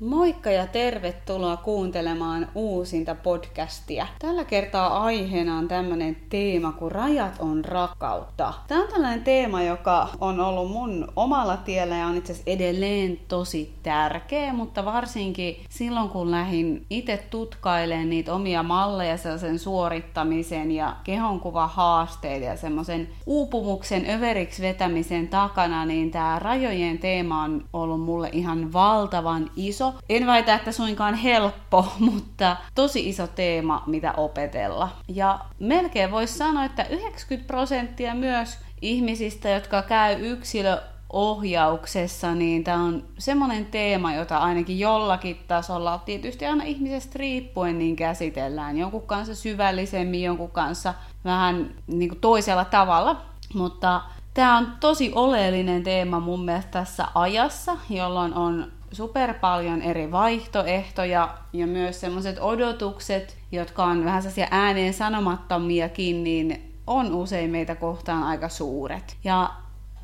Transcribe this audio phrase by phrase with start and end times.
[0.00, 4.06] Moikka ja tervetuloa kuuntelemaan uusinta podcastia.
[4.18, 8.54] Tällä kertaa aiheena on tämmönen teema kuin rajat on rakkautta.
[8.68, 13.18] Tämä on tällainen teema, joka on ollut mun omalla tiellä ja on itse asiassa edelleen
[13.28, 20.96] tosi tärkeä, mutta varsinkin silloin kun lähdin itse tutkailemaan niitä omia malleja sellaisen suorittamisen ja
[21.04, 28.28] kehonkuva haasteita ja semmoisen uupumuksen överiksi vetämisen takana, niin tämä rajojen teema on ollut mulle
[28.32, 29.98] ihan valtavan iso iso.
[30.08, 34.88] En väitä, että suinkaan helppo, mutta tosi iso teema, mitä opetella.
[35.08, 40.78] Ja melkein voisi sanoa, että 90 prosenttia myös ihmisistä, jotka käy yksilö
[41.14, 47.96] ohjauksessa, niin tämä on semmoinen teema, jota ainakin jollakin tasolla, tietysti aina ihmisestä riippuen, niin
[47.96, 48.78] käsitellään.
[48.78, 50.94] Jonkun kanssa syvällisemmin, jonkun kanssa
[51.24, 53.20] vähän niin kuin toisella tavalla.
[53.54, 54.00] Mutta
[54.34, 61.38] tämä on tosi oleellinen teema mun mielestä tässä ajassa, jolloin on super paljon eri vaihtoehtoja
[61.52, 68.22] ja myös semmoiset odotukset, jotka on vähän sellaisia ääneen sanomattomiakin, niin on usein meitä kohtaan
[68.22, 69.16] aika suuret.
[69.24, 69.50] Ja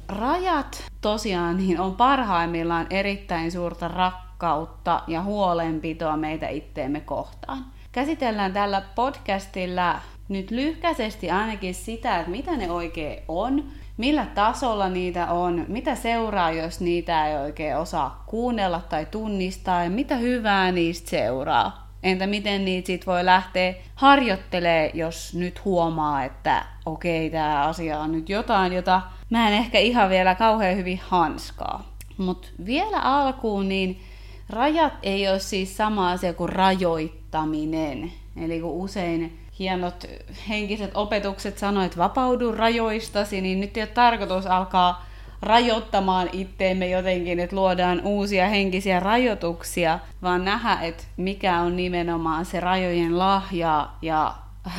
[0.08, 7.64] rajat tosiaan niin on parhaimmillaan erittäin suurta rakkautta ja huolenpitoa meitä itteemme kohtaan.
[7.92, 13.64] Käsitellään tällä podcastilla nyt lyhkäisesti ainakin sitä, että mitä ne oikein on,
[14.00, 19.90] millä tasolla niitä on, mitä seuraa, jos niitä ei oikein osaa kuunnella tai tunnistaa, ja
[19.90, 21.90] mitä hyvää niistä seuraa.
[22.02, 28.12] Entä miten niitä sit voi lähteä harjoittelee, jos nyt huomaa, että okei, tämä asia on
[28.12, 31.84] nyt jotain, jota mä en ehkä ihan vielä kauhean hyvin hanskaa.
[32.18, 34.00] Mutta vielä alkuun, niin
[34.48, 38.12] rajat ei ole siis sama asia kuin rajoittaminen.
[38.36, 40.04] Eli kun usein hienot
[40.48, 45.06] henkiset opetukset sanoivat, että vapaudu rajoistasi, niin nyt ei ole tarkoitus alkaa
[45.42, 52.60] rajoittamaan itteemme jotenkin, että luodaan uusia henkisiä rajoituksia, vaan nähdä, että mikä on nimenomaan se
[52.60, 54.34] rajojen lahja ja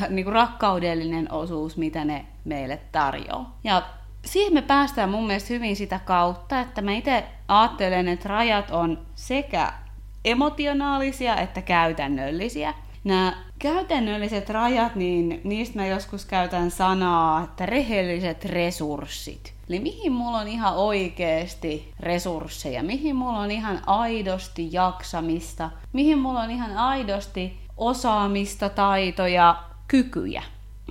[0.10, 3.58] niin kuin rakkaudellinen osuus, mitä ne meille tarjoaa.
[3.64, 3.82] Ja
[4.26, 9.00] siihen me päästään mun mielestä hyvin sitä kautta, että mä itse ajattelen, että rajat on
[9.16, 9.74] sekä
[10.26, 12.74] emotionaalisia että käytännöllisiä.
[13.04, 19.54] Nämä käytännölliset rajat, niin niistä mä joskus käytän sanaa, että rehelliset resurssit.
[19.70, 26.42] Eli mihin mulla on ihan oikeasti resursseja, mihin mulla on ihan aidosti jaksamista, mihin mulla
[26.42, 30.44] on ihan aidosti osaamista, taitoja, kykyjä.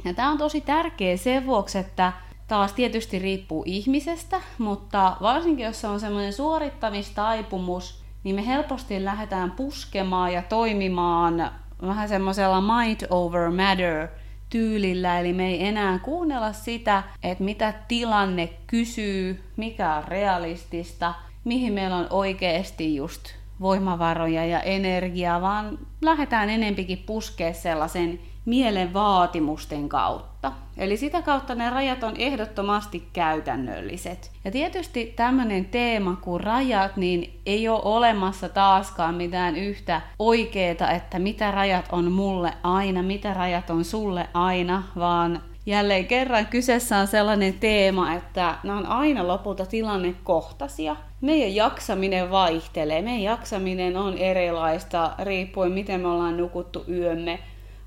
[0.05, 2.13] Ja tämä on tosi tärkeä sen vuoksi, että
[2.49, 9.51] taas tietysti riippuu ihmisestä, mutta varsinkin jos se on semmoinen suorittamistaipumus, niin me helposti lähdetään
[9.51, 11.51] puskemaan ja toimimaan
[11.83, 14.09] vähän semmoisella mind over matter
[14.51, 21.15] tyylillä, eli me ei enää kuunnella sitä, että mitä tilanne kysyy, mikä on realistista,
[21.45, 23.23] mihin meillä on oikeasti just
[23.61, 28.21] voimavaroja ja energiaa, vaan lähdetään enempikin puskea sellaisen
[28.51, 30.53] mielen vaatimusten kautta.
[30.77, 34.31] Eli sitä kautta ne rajat on ehdottomasti käytännölliset.
[34.45, 41.19] Ja tietysti tämmöinen teema kuin rajat, niin ei ole olemassa taaskaan mitään yhtä oikeeta, että
[41.19, 47.07] mitä rajat on mulle aina, mitä rajat on sulle aina, vaan jälleen kerran kyseessä on
[47.07, 50.97] sellainen teema, että nämä on aina lopulta tilannekohtaisia.
[51.21, 57.39] Meidän jaksaminen vaihtelee, meidän jaksaminen on erilaista riippuen miten me ollaan nukuttu yömme,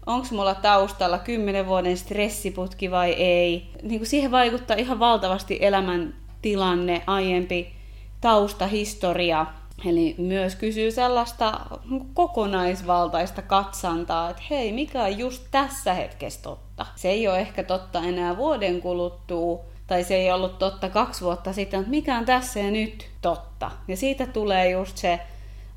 [0.06, 3.70] onko mulla taustalla kymmenen vuoden stressiputki vai ei.
[3.84, 7.74] Niin kuin siihen vaikuttaa ihan valtavasti elämän tilanne, aiempi
[8.22, 9.46] taustahistoria.
[9.86, 11.60] Eli myös kysyy sellaista
[12.14, 16.86] kokonaisvaltaista katsantaa, että hei, mikä on just tässä hetkessä totta.
[16.96, 21.54] Se ei ole ehkä totta enää vuoden kuluttua, tai se ei ollut totta kaksi vuotta
[21.54, 23.72] sitten, mutta mikä on tässä ja nyt totta.
[23.88, 25.20] Ja siitä tulee just se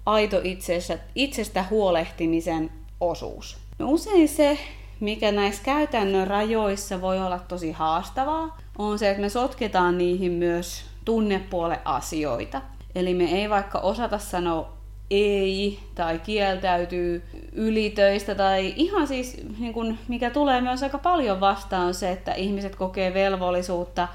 [0.06, 2.70] aito itsestä, itsestä huolehtimisen
[3.00, 3.65] osuus.
[3.78, 4.58] No usein se,
[5.00, 10.84] mikä näissä käytännön rajoissa voi olla tosi haastavaa, on se, että me sotketaan niihin myös
[11.04, 12.62] tunnepuolen asioita.
[12.94, 14.76] Eli me ei vaikka osata sanoa
[15.10, 21.86] ei tai kieltäytyy ylitöistä tai ihan siis niin kun, mikä tulee myös aika paljon vastaan
[21.86, 24.08] on se, että ihmiset kokee velvollisuutta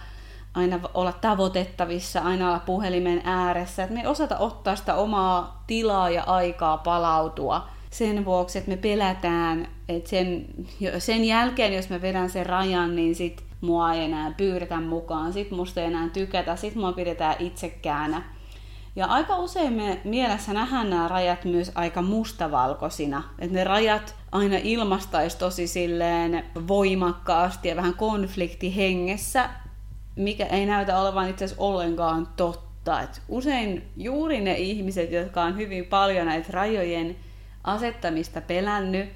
[0.53, 6.09] aina olla tavoitettavissa, aina olla puhelimen ääressä, että me ei osata ottaa sitä omaa tilaa
[6.09, 10.45] ja aikaa palautua sen vuoksi, että me pelätään, että sen,
[10.99, 15.51] sen jälkeen, jos mä vedän sen rajan, niin sit mua ei enää pyydetä mukaan, sit
[15.51, 18.23] musta ei enää tykätä, sit mua pidetään itsekäänä.
[18.95, 23.23] Ja aika usein me mielessä nähdään nämä rajat myös aika mustavalkoisina.
[23.39, 29.49] Että ne rajat aina ilmastaisi tosi silleen voimakkaasti ja vähän konfliktihengessä,
[30.15, 35.57] mikä ei näytä olevan itse asiassa ollenkaan totta et usein juuri ne ihmiset, jotka on
[35.57, 37.15] hyvin paljon näitä rajojen
[37.63, 39.09] asettamista pelännyt,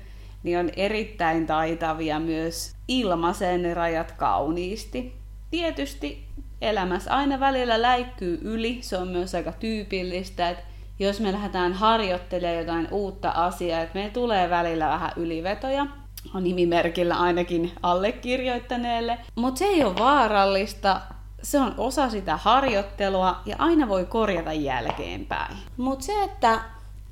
[0.44, 5.14] niin on erittäin taitavia myös ilmaisen ne rajat kauniisti.
[5.52, 6.28] Tietysti
[6.62, 10.64] elämässä aina välillä läikkyy yli, se on myös aika tyypillistä, että
[11.00, 15.88] jos me lähdetään harjoittelemaan jotain uutta asiaa, että me tulee välillä vähän ylivetoja,
[16.34, 21.02] on nimimerkillä ainakin allekirjoittaneelle, mutta se ei ole vaarallista,
[21.44, 25.58] se on osa sitä harjoittelua ja aina voi korjata jälkeenpäin.
[25.78, 26.62] Mutta se, että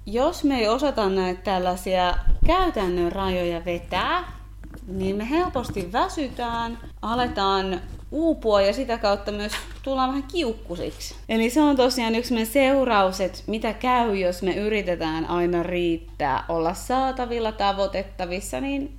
[0.05, 2.15] jos me ei osata näitä tällaisia
[2.47, 4.31] käytännön rajoja vetää,
[4.87, 9.51] niin me helposti väsytään, aletaan uupua ja sitä kautta myös
[9.83, 11.15] tullaan vähän kiukkusiksi.
[11.29, 16.45] Eli se on tosiaan yksi meidän seuraus, että mitä käy, jos me yritetään aina riittää,
[16.49, 18.97] olla saatavilla, tavoitettavissa, niin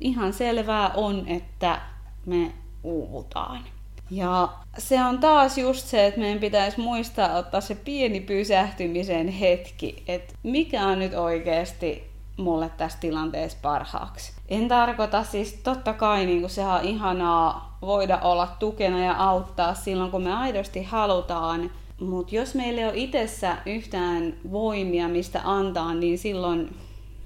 [0.00, 1.80] ihan selvää on, että
[2.26, 2.52] me
[2.82, 3.64] uuvutaan.
[4.10, 10.02] Ja se on taas just se, että meidän pitäisi muistaa ottaa se pieni pysähtymisen hetki,
[10.08, 14.32] että mikä on nyt oikeasti mulle tässä tilanteessa parhaaksi.
[14.48, 19.74] En tarkoita siis, totta kai niin kuin sehän on ihanaa voida olla tukena ja auttaa
[19.74, 21.70] silloin, kun me aidosti halutaan,
[22.00, 26.76] mutta jos meillä ei ole itsessä yhtään voimia, mistä antaa, niin silloin,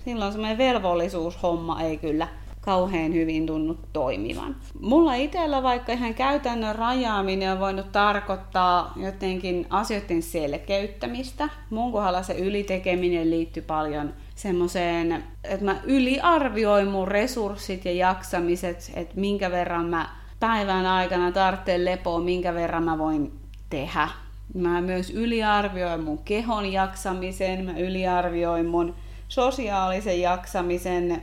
[0.05, 2.29] silloin semmoinen velvollisuushomma ei kyllä
[2.63, 4.57] kauhean hyvin tunnu toimivan.
[4.81, 11.49] Mulla itsellä vaikka ihan käytännön rajaaminen on voinut tarkoittaa jotenkin asioiden selkeyttämistä.
[11.71, 19.21] Mun kohdalla se ylitekeminen liittyy paljon semmoiseen, että mä yliarvioin mun resurssit ja jaksamiset, että
[19.21, 20.09] minkä verran mä
[20.41, 23.33] päivän aikana tarvitsen lepoa, minkä verran mä voin
[23.71, 24.09] tehdä.
[24.55, 28.95] Mä myös yliarvioin mun kehon jaksamisen, mä yliarvioin mun
[29.29, 31.23] sosiaalisen jaksamisen,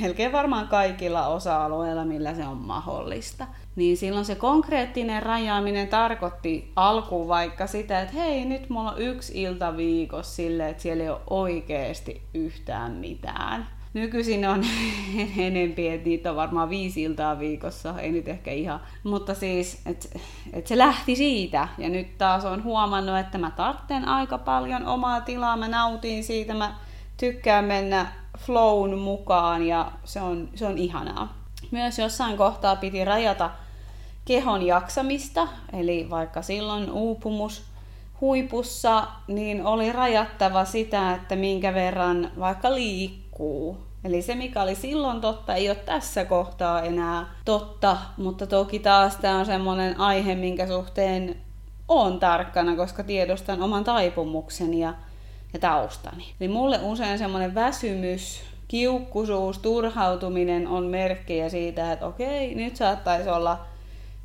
[0.00, 3.46] melkein varmaan kaikilla osa-alueilla, millä se on mahdollista.
[3.76, 9.42] Niin silloin se konkreettinen rajaaminen tarkoitti alkuun vaikka sitä, että hei, nyt mulla on yksi
[9.42, 13.66] ilta viikossa sille, että siellä ei ole oikeasti yhtään mitään.
[13.94, 14.64] Nykyisin on
[15.38, 18.80] enempi, että niitä on varmaan viisi iltaa viikossa, ei nyt ehkä ihan.
[19.04, 20.08] Mutta siis, että
[20.52, 21.68] et se lähti siitä.
[21.78, 26.54] Ja nyt taas on huomannut, että mä tartten aika paljon omaa tilaa, mä nautin siitä,
[26.54, 26.74] mä
[27.16, 28.06] tykkään mennä
[28.46, 31.34] flown mukaan ja se on, se on ihanaa.
[31.70, 33.50] Myös jossain kohtaa piti rajata
[34.24, 37.62] kehon jaksamista, eli vaikka silloin uupumus
[38.20, 43.78] huipussa, niin oli rajattava sitä, että minkä verran vaikka liikkuu.
[44.04, 49.16] Eli se, mikä oli silloin totta, ei ole tässä kohtaa enää totta, mutta toki taas
[49.16, 51.36] tämä on semmoinen aihe, minkä suhteen
[51.88, 54.94] on tarkkana, koska tiedostan oman taipumukseni ja
[55.52, 56.24] ja taustani.
[56.40, 63.66] Eli mulle usein semmoinen väsymys, kiukkusuus, turhautuminen on merkkejä siitä, että okei, nyt saattaisi olla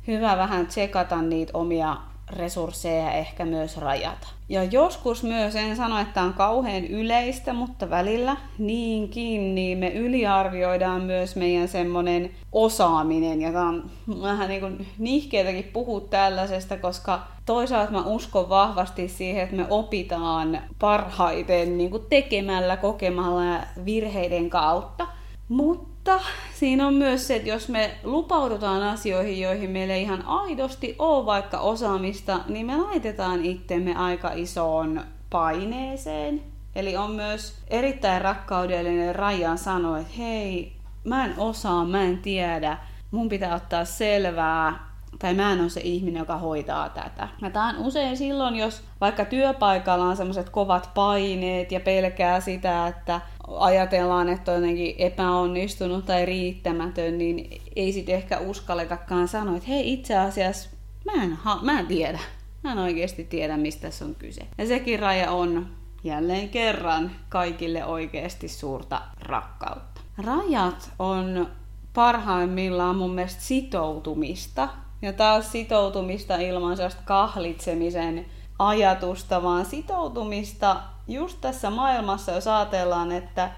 [0.06, 1.96] hyvä vähän tsekata niitä omia
[2.30, 4.28] resursseja ja ehkä myös rajata.
[4.48, 11.02] Ja joskus myös, en sano, että on kauhean yleistä, mutta välillä niinkin, niin me yliarvioidaan
[11.02, 13.40] myös meidän semmoinen osaaminen.
[13.40, 13.90] Ja tämä on
[14.22, 20.58] vähän niin kuin nihkeitäkin puhua tällaisesta, koska toisaalta mä uskon vahvasti siihen, että me opitaan
[20.78, 25.06] parhaiten niin kuin tekemällä, kokemalla ja virheiden kautta.
[25.48, 26.24] Mutta mutta
[26.54, 31.26] siinä on myös se, että jos me lupaudutaan asioihin, joihin meillä ei ihan aidosti ole
[31.26, 36.42] vaikka osaamista, niin me laitetaan itsemme aika isoon paineeseen.
[36.74, 42.78] Eli on myös erittäin rakkaudellinen rajan sanoa, että hei, mä en osaa, mä en tiedä,
[43.10, 47.28] mun pitää ottaa selvää, tai mä en ole se ihminen, joka hoitaa tätä.
[47.42, 52.86] Ja tämä on usein silloin, jos vaikka työpaikalla on semmoiset kovat paineet ja pelkää sitä,
[52.86, 59.68] että ajatellaan, että on jotenkin epäonnistunut tai riittämätön, niin ei sitten ehkä uskalletakaan sanoa, että
[59.68, 60.70] hei itse asiassa
[61.04, 62.18] mä en, ha- mä en tiedä.
[62.64, 64.46] Mä en oikeasti tiedä, mistä tässä on kyse.
[64.58, 65.66] Ja sekin raja on
[66.04, 70.00] jälleen kerran kaikille oikeasti suurta rakkautta.
[70.18, 71.48] Rajat on
[71.94, 74.68] parhaimmillaan mun mielestä sitoutumista.
[75.02, 78.26] Ja taas sitoutumista ilman sellaista kahlitsemisen
[78.58, 80.76] ajatusta, vaan sitoutumista
[81.08, 83.50] just tässä maailmassa, jos ajatellaan, että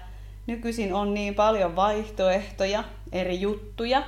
[0.47, 4.03] nykyisin on niin paljon vaihtoehtoja, eri juttuja,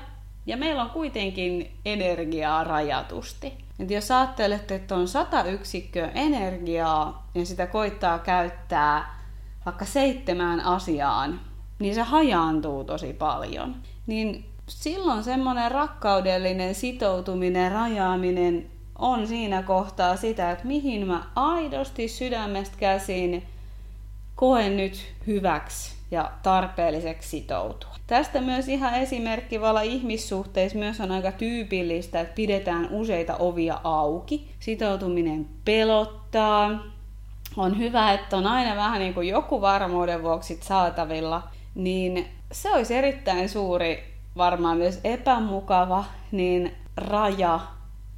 [0.46, 3.54] ja meillä on kuitenkin energiaa rajatusti.
[3.80, 9.20] Et jos ajattelette, että on 100 yksikköä energiaa ja sitä koittaa käyttää
[9.66, 11.40] vaikka seitsemään asiaan,
[11.80, 13.76] niin se hajaantuu tosi paljon.
[14.08, 22.78] Niin silloin semmoinen rakkaudellinen sitoutuminen, rajaaminen on siinä kohtaa sitä, että mihin mä aidosti sydämestä
[22.80, 23.44] käsin
[24.36, 27.90] koen nyt hyväksi ja tarpeelliseksi sitoutua.
[28.08, 34.52] Tästä myös ihan esimerkki vala ihmissuhteissa myös on aika tyypillistä, että pidetään useita ovia auki.
[34.60, 36.84] Sitoutuminen pelottaa.
[37.58, 41.44] On hyvä, että on aina vähän niin kuin joku varmuuden vuoksi saatavilla,
[41.76, 47.60] niin se olisi erittäin suuri, varmaan myös epämukava, niin raja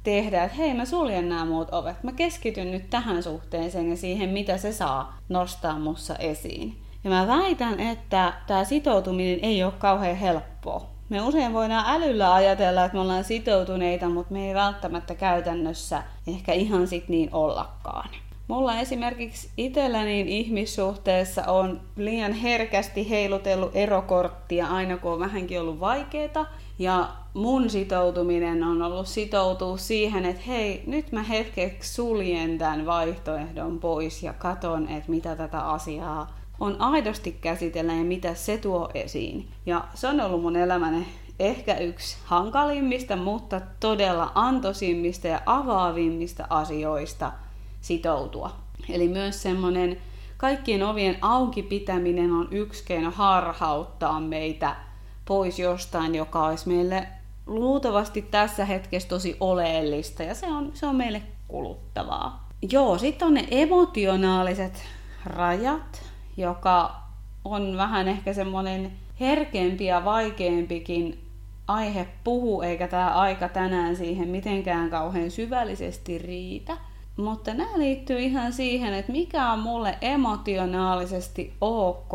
[0.02, 2.02] tehdä, että hei mä suljen nämä muut ovet.
[2.02, 6.76] Mä keskityn nyt tähän suhteeseen ja siihen, mitä se saa nostaa mussa esiin.
[7.04, 10.86] Ja mä väitän, että tämä sitoutuminen ei ole kauhean helppoa.
[11.08, 16.52] Me usein voidaan älyllä ajatella, että me ollaan sitoutuneita, mutta me ei välttämättä käytännössä ehkä
[16.52, 18.08] ihan sit niin ollakaan.
[18.48, 26.46] Mulla esimerkiksi itselläni ihmissuhteessa on liian herkästi heilutellut erokorttia aina kun on vähänkin ollut vaikeeta.
[26.82, 33.78] Ja mun sitoutuminen on ollut sitoutua siihen, että hei, nyt mä hetkeksi suljen tämän vaihtoehdon
[33.78, 39.48] pois ja katon, että mitä tätä asiaa on aidosti käsitellä ja mitä se tuo esiin.
[39.66, 41.06] Ja se on ollut mun elämäni
[41.38, 47.32] ehkä yksi hankalimmista, mutta todella antosimmista ja avaavimmista asioista
[47.80, 48.50] sitoutua.
[48.88, 49.96] Eli myös semmoinen
[50.36, 54.76] kaikkien ovien auki pitäminen on yksi keino harhauttaa meitä
[55.24, 57.08] pois jostain, joka olisi meille
[57.46, 62.48] luultavasti tässä hetkessä tosi oleellista ja se on, se on meille kuluttavaa.
[62.70, 64.84] Joo, sitten on ne emotionaaliset
[65.24, 66.02] rajat,
[66.36, 67.02] joka
[67.44, 71.22] on vähän ehkä semmoinen herkempi ja vaikeampikin
[71.68, 76.76] aihe puhu, eikä tämä aika tänään siihen mitenkään kauhean syvällisesti riitä.
[77.16, 82.12] Mutta nämä liittyy ihan siihen, että mikä on mulle emotionaalisesti ok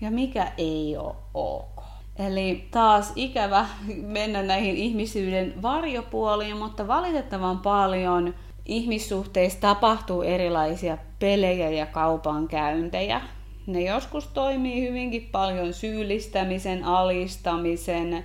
[0.00, 1.79] ja mikä ei ole ok.
[2.26, 3.66] Eli taas ikävä
[4.02, 8.34] mennä näihin ihmisyyden varjopuoliin, mutta valitettavan paljon
[8.66, 13.20] ihmissuhteissa tapahtuu erilaisia pelejä ja kaupankäyntejä.
[13.66, 18.24] Ne joskus toimii hyvinkin paljon syyllistämisen, alistamisen,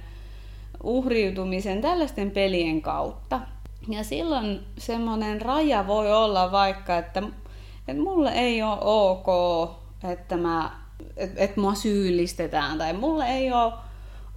[0.84, 3.42] uhriutumisen, tällaisten pelien kautta.
[3.90, 7.24] Ja silloin semmoinen raja voi olla vaikka, että,
[7.88, 9.28] että mulle ei ole ok,
[10.12, 10.72] että, mä,
[11.18, 13.85] että, että mua syyllistetään, tai mulle ei ole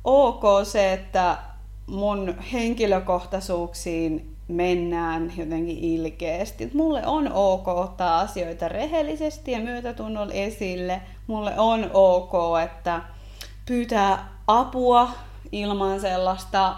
[0.09, 1.39] ok se, että
[1.87, 6.71] mun henkilökohtaisuuksiin mennään jotenkin ilkeästi.
[6.75, 11.01] Mulle on ok ottaa asioita rehellisesti ja myötätunnolla esille.
[11.27, 12.33] Mulle on ok,
[12.65, 13.03] että
[13.67, 15.11] pyytää apua
[15.53, 16.75] ilman sellaista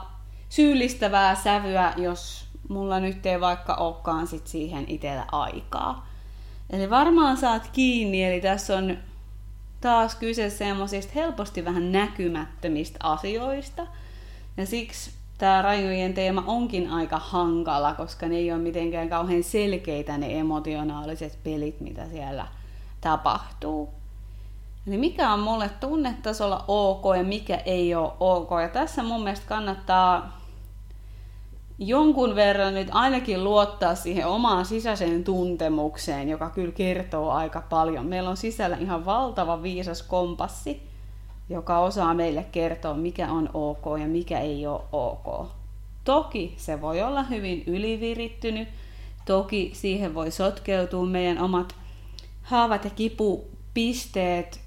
[0.49, 6.07] syyllistävää sävyä, jos mulla nyt ei vaikka olekaan sit siihen itsellä aikaa.
[6.71, 8.99] Eli varmaan saat kiinni, eli tässä on
[9.81, 13.87] taas kyse semmoisista helposti vähän näkymättömistä asioista.
[14.57, 20.19] Ja siksi tämä rajojen teema onkin aika hankala, koska ne ei ole mitenkään kauhean selkeitä
[20.19, 22.47] ne emotionaaliset pelit, mitä siellä
[23.01, 23.89] tapahtuu.
[24.87, 28.51] Eli mikä on mulle tunnetasolla ok ja mikä ei ole ok.
[28.63, 30.40] Ja tässä mun mielestä kannattaa
[31.81, 38.07] jonkun verran nyt ainakin luottaa siihen omaan sisäiseen tuntemukseen, joka kyllä kertoo aika paljon.
[38.07, 40.83] Meillä on sisällä ihan valtava viisas kompassi,
[41.49, 45.47] joka osaa meille kertoa, mikä on ok ja mikä ei ole ok.
[46.05, 48.69] Toki se voi olla hyvin ylivirittynyt,
[49.27, 51.75] toki siihen voi sotkeutua meidän omat
[52.43, 54.61] haavat ja kipupisteet,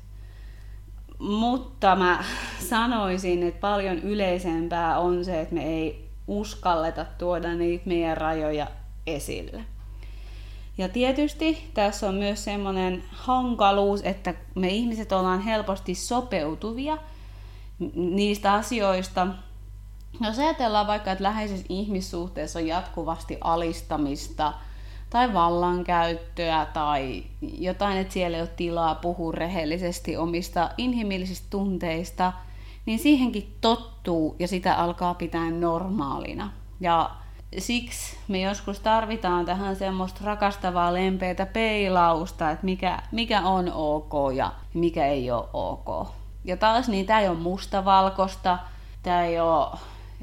[1.20, 2.24] mutta mä
[2.70, 8.68] sanoisin, että paljon yleisempää on se, että me ei uskalleta tuoda niitä meidän rajoja
[9.08, 9.66] esille.
[10.78, 16.98] Ja tietysti tässä on myös semmoinen hankaluus, että me ihmiset ollaan helposti sopeutuvia
[17.96, 19.28] niistä asioista.
[20.22, 24.54] Jos ajatellaan vaikka, että läheisessä ihmissuhteessa on jatkuvasti alistamista
[25.10, 32.34] tai vallankäyttöä tai jotain, että siellä ei ole tilaa puhua rehellisesti omista inhimillisistä tunteista,
[32.86, 36.52] niin siihenkin tottuu ja sitä alkaa pitää normaalina.
[36.80, 37.10] Ja
[37.58, 44.52] siksi me joskus tarvitaan tähän semmoista rakastavaa lempeitä peilausta, että mikä, mikä on ok ja
[44.74, 46.08] mikä ei ole ok.
[46.46, 48.58] Ja taas niin tämä ei ole mustavalkosta,
[49.04, 49.68] tämä ei ole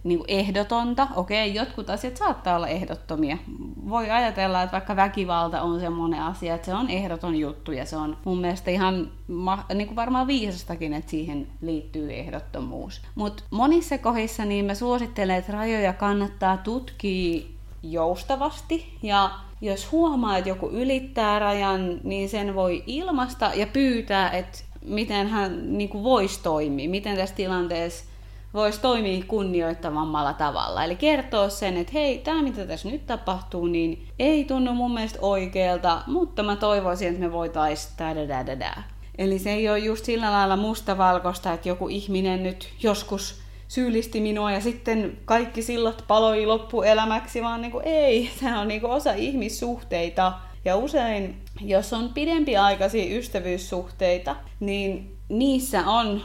[0.04, 1.08] niin ehdotonta.
[1.16, 3.38] Okei, jotkut asiat saattaa olla ehdottomia.
[3.88, 7.96] Voi ajatella, että vaikka väkivalta on semmoinen asia, että se on ehdoton juttu ja se
[7.96, 9.10] on mun mielestä ihan
[9.74, 13.02] niin kuin varmaan viisastakin, että siihen liittyy ehdottomuus.
[13.14, 17.42] Mutta monissa kohdissa niin mä suosittelen, että rajoja kannattaa tutkia
[17.82, 19.30] joustavasti ja
[19.60, 25.78] jos huomaa, että joku ylittää rajan, niin sen voi ilmasta ja pyytää, että miten hän
[25.78, 28.09] niin voisi toimia, miten tässä tilanteessa
[28.54, 30.84] voisi toimia kunnioittavammalla tavalla.
[30.84, 35.18] Eli kertoa sen, että hei, tämä mitä tässä nyt tapahtuu, niin ei tunnu mun mielestä
[35.22, 37.94] oikealta, mutta mä toivoisin, että me voitaisiin
[39.18, 44.52] Eli se ei ole just sillä lailla mustavalkoista, että joku ihminen nyt joskus syyllisti minua
[44.52, 49.12] ja sitten kaikki sillat paloi loppuelämäksi, vaan niin kuin, ei, se on niin kuin osa
[49.12, 50.32] ihmissuhteita.
[50.64, 56.22] Ja usein, jos on pidempiaikaisia ystävyyssuhteita, niin niissä on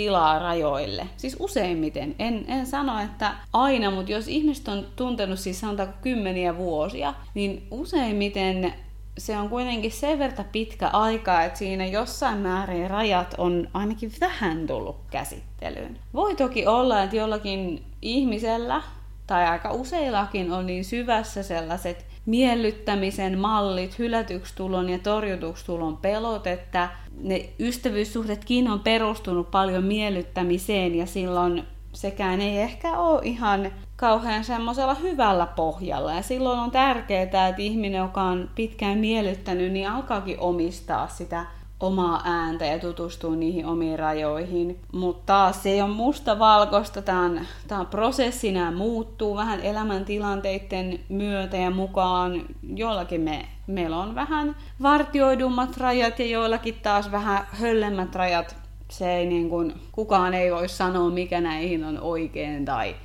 [0.00, 1.06] tilaa rajoille.
[1.16, 2.14] Siis useimmiten.
[2.18, 7.66] En, en sano, että aina, mutta jos ihmiset on tuntenut siis sanotaanko kymmeniä vuosia, niin
[7.70, 8.74] useimmiten
[9.18, 14.66] se on kuitenkin sen verran pitkä aika, että siinä jossain määrin rajat on ainakin vähän
[14.66, 15.98] tullut käsittelyyn.
[16.14, 18.82] Voi toki olla, että jollakin ihmisellä
[19.26, 26.46] tai aika useillakin on niin syvässä sellaiset miellyttämisen mallit, hylätyksi tulon ja torjutuksi tulon pelot,
[26.46, 26.88] että
[27.22, 34.94] ne ystävyyssuhdetkin on perustunut paljon miellyttämiseen ja silloin sekään ei ehkä ole ihan kauhean semmoisella
[34.94, 36.14] hyvällä pohjalla.
[36.14, 41.46] Ja silloin on tärkeää, että ihminen, joka on pitkään miellyttänyt, niin alkaakin omistaa sitä
[41.80, 44.80] omaa ääntä ja tutustua niihin omiin rajoihin.
[44.92, 51.56] Mutta taas se ei ole musta-valkoista, tämä on, tämä prosessi, nämä muuttuu vähän elämäntilanteiden myötä
[51.56, 52.42] ja mukaan.
[52.74, 58.56] Joillakin me, meillä on vähän vartioidummat rajat ja joillakin taas vähän höllemmät rajat.
[58.90, 62.96] Se ei niin kuin, kukaan ei voi sanoa, mikä näihin on oikein tai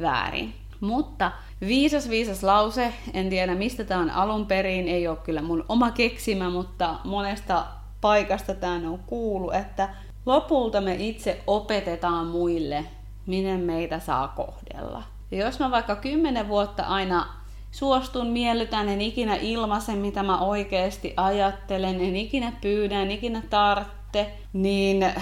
[0.00, 0.54] väärin.
[0.80, 1.32] Mutta
[1.66, 5.90] viisas viisas lause, en tiedä mistä tämä on alun perin, ei ole kyllä mun oma
[5.90, 7.64] keksimä, mutta monesta
[8.00, 9.88] paikasta tämä on kuullut, että
[10.26, 12.84] lopulta me itse opetetaan muille,
[13.26, 15.02] miten meitä saa kohdella.
[15.30, 17.26] Ja jos mä vaikka kymmenen vuotta aina
[17.70, 24.32] suostun, miellytän, en ikinä ilmaisen, mitä mä oikeasti ajattelen, en ikinä pyydä, en ikinä tartte,
[24.52, 25.12] niin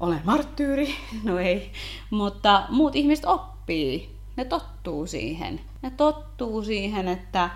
[0.00, 1.72] olen marttyyri, no ei,
[2.10, 5.60] mutta muut ihmiset oppii, ne tottuu siihen.
[5.82, 7.50] Ne tottuu siihen, että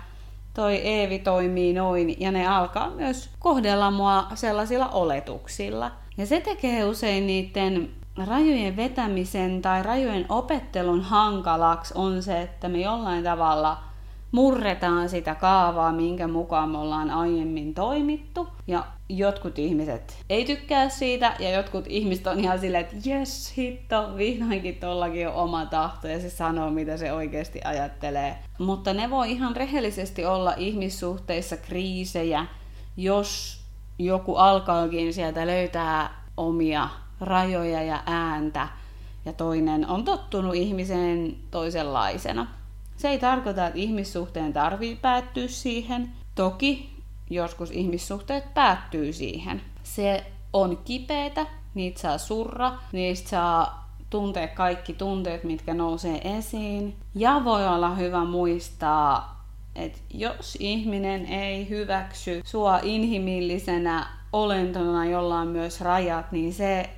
[0.55, 5.91] toi Eevi toimii noin, ja ne alkaa myös kohdella mua sellaisilla oletuksilla.
[6.17, 7.89] Ja se tekee usein niiden
[8.25, 13.77] rajojen vetämisen tai rajojen opettelun hankalaksi on se, että me jollain tavalla
[14.31, 18.47] murretaan sitä kaavaa, minkä mukaan me ollaan aiemmin toimittu.
[18.67, 24.17] Ja jotkut ihmiset ei tykkää siitä, ja jotkut ihmiset on ihan silleen, että jes, hitto,
[24.17, 28.37] vihdoinkin tollakin on oma tahto, ja se sanoo, mitä se oikeasti ajattelee.
[28.57, 32.45] Mutta ne voi ihan rehellisesti olla ihmissuhteissa kriisejä,
[32.97, 33.61] jos
[33.99, 36.89] joku alkaakin sieltä löytää omia
[37.21, 38.67] rajoja ja ääntä,
[39.25, 42.47] ja toinen on tottunut ihmiseen toisenlaisena.
[42.97, 46.11] Se ei tarkoita, että ihmissuhteen tarvii päättyä siihen.
[46.35, 46.95] Toki
[47.29, 49.61] joskus ihmissuhteet päättyy siihen.
[49.83, 56.95] Se on kipeätä, niitä saa surra, niistä saa tuntea kaikki tunteet, mitkä nousee esiin.
[57.15, 65.47] Ja voi olla hyvä muistaa, että jos ihminen ei hyväksy sua inhimillisenä olentona, jolla on
[65.47, 66.89] myös rajat, niin se,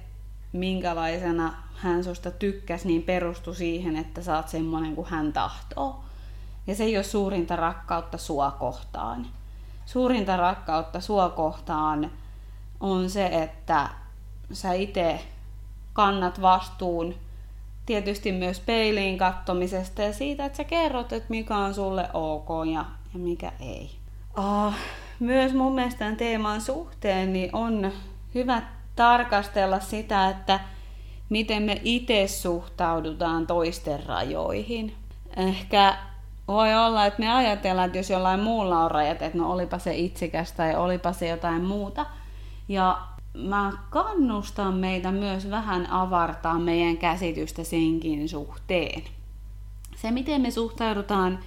[0.53, 6.03] minkälaisena hän susta tykkäsi, niin perustui siihen, että sä oot semmonen kuin hän tahtoo.
[6.67, 9.27] Ja se ei ole suurinta rakkautta sua kohtaan.
[9.85, 12.11] Suurinta rakkautta sua kohtaan
[12.79, 13.89] on se, että
[14.51, 15.19] sä itse
[15.93, 17.15] kannat vastuun
[17.85, 22.85] tietysti myös peiliin kattomisesta ja siitä, että sä kerrot, että mikä on sulle ok ja,
[23.13, 23.91] ja mikä ei.
[24.37, 24.73] Oh,
[25.19, 27.91] myös mun mielestä tämän teeman suhteen niin on
[28.35, 28.61] hyvä
[28.95, 30.59] tarkastella sitä, että
[31.29, 34.95] miten me itse suhtaudutaan toisten rajoihin.
[35.37, 35.97] Ehkä
[36.47, 39.95] voi olla, että me ajatellaan, että jos jollain muulla on rajat, että no olipa se
[39.95, 42.05] itsekäs tai olipa se jotain muuta.
[42.67, 43.01] Ja
[43.33, 49.03] mä kannustan meitä myös vähän avartaa meidän käsitystä senkin suhteen.
[49.95, 51.39] Se, miten me suhtaudutaan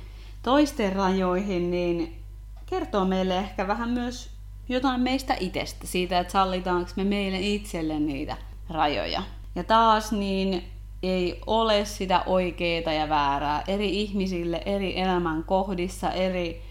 [0.43, 2.23] toisten rajoihin, niin
[2.67, 4.31] kertoo meille ehkä vähän myös
[4.69, 8.37] jotain meistä itsestä, siitä, että sallitaanko me meille itselle niitä
[8.69, 9.23] rajoja.
[9.55, 10.65] Ja taas niin
[11.03, 13.63] ei ole sitä oikeaa ja väärää.
[13.69, 16.63] Eri ihmisille, eri elämän kohdissa, eri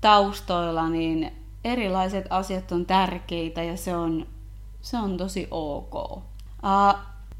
[0.00, 1.32] taustoilla, niin
[1.64, 4.26] erilaiset asiat on tärkeitä ja se on,
[4.80, 5.94] se on tosi ok.
[5.94, 6.22] Uh,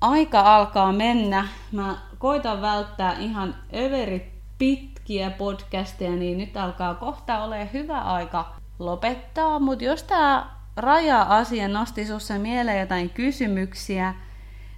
[0.00, 1.48] aika alkaa mennä.
[1.72, 9.58] Mä koitan välttää ihan överi pitkiä podcasteja, niin nyt alkaa kohta ole hyvä aika lopettaa.
[9.58, 14.14] Mutta jos tämä raja-asia nosti sinussa mieleen jotain kysymyksiä,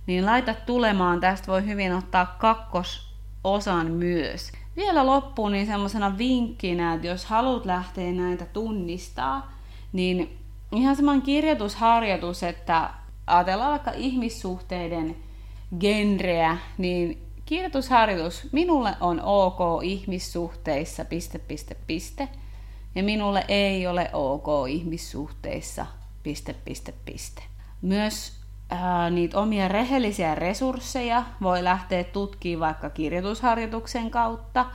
[0.07, 1.21] niin laita tulemaan.
[1.21, 4.53] Tästä voi hyvin ottaa kakkososan myös.
[4.77, 9.53] Vielä loppuun niin semmoisena vinkkinä, että jos haluat lähteä näitä tunnistaa,
[9.93, 10.39] niin
[10.73, 12.91] ihan semmoinen kirjoitusharjoitus, että
[13.27, 15.17] ajatellaan vaikka ihmissuhteiden
[15.81, 22.29] genreä, niin kirjoitusharjoitus minulle on ok ihmissuhteissa, piste, piste, piste.
[22.95, 25.87] Ja minulle ei ole ok ihmissuhteissa,
[26.23, 27.43] piste, piste, piste.
[27.83, 28.33] Myös
[28.71, 34.67] ää, niitä omia rehellisiä resursseja voi lähteä tutkimaan vaikka kirjoitusharjoituksen kautta.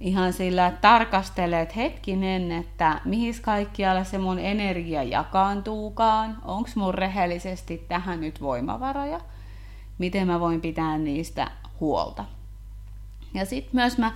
[0.00, 7.84] Ihan sillä, että tarkastelet hetkinen, että mihin kaikkialle se mun energia jakaantuukaan, onko mun rehellisesti
[7.88, 9.20] tähän nyt voimavaroja,
[9.98, 12.24] miten mä voin pitää niistä huolta.
[13.34, 14.12] Ja sitten myös mä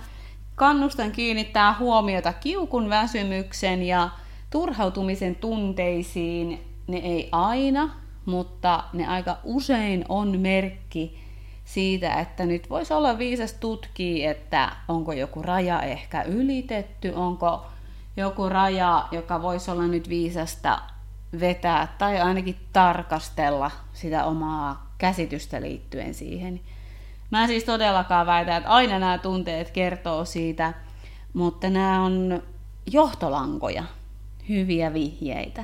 [0.55, 4.09] kannustan kiinnittää huomiota kiukun väsymyksen ja
[4.49, 6.63] turhautumisen tunteisiin.
[6.87, 7.89] Ne ei aina,
[8.29, 11.19] mutta ne aika usein on merkki
[11.65, 17.65] siitä, että nyt voisi olla viisas tutkia, että onko joku raja ehkä ylitetty, onko
[18.17, 20.79] joku raja, joka voisi olla nyt viisasta
[21.39, 26.59] vetää tai ainakin tarkastella sitä omaa käsitystä liittyen siihen.
[27.31, 30.73] Mä siis todellakaan väitä, että aina nämä tunteet kertoo siitä,
[31.33, 32.43] mutta nämä on
[32.91, 33.83] johtolankoja,
[34.49, 35.63] hyviä vihjeitä.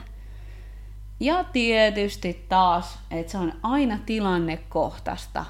[1.20, 5.46] Ja tietysti taas, että se on aina tilannekohtaista.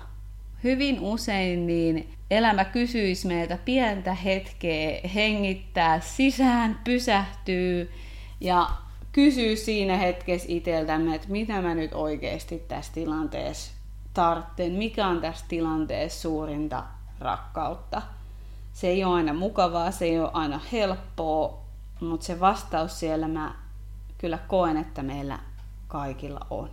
[0.64, 7.92] Hyvin usein niin elämä kysyisi meiltä pientä hetkeä hengittää sisään, pysähtyy
[8.42, 8.70] ja
[9.12, 13.72] kysyy siinä hetkessä itseltämme, että mitä mä nyt oikeasti tässä tilanteessa
[14.14, 16.84] tartten, mikä on tässä tilanteessa suurinta
[17.20, 18.02] rakkautta.
[18.74, 21.60] Se ei ole aina mukavaa, se ei ole aina helppoa,
[22.00, 23.56] mutta se vastaus siellä mä
[24.18, 25.40] kyllä koen, että meillä
[25.88, 26.70] kaikilla on.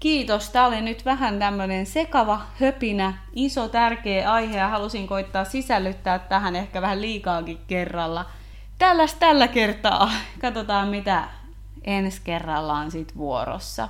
[0.00, 0.50] Kiitos.
[0.50, 6.56] Tämä oli nyt vähän tämmöinen sekava, höpinä, iso, tärkeä aihe ja halusin koittaa sisällyttää tähän
[6.56, 8.26] ehkä vähän liikaakin kerralla.
[8.78, 10.10] Tälläs tällä kertaa.
[10.40, 11.28] Katsotaan mitä
[11.84, 13.88] ensi kerralla on sit vuorossa.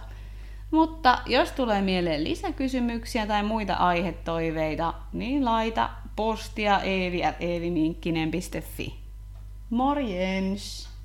[0.70, 8.94] Mutta jos tulee mieleen lisäkysymyksiä tai muita aihetoiveita, niin laita postia eevi.eeviminkkinen.fi.
[9.70, 10.91] Morjens!